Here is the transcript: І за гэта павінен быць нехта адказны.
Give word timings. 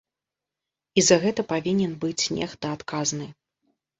І 1.01 1.03
за 1.09 1.17
гэта 1.25 1.41
павінен 1.51 1.93
быць 2.05 2.29
нехта 2.39 2.65
адказны. 2.79 3.29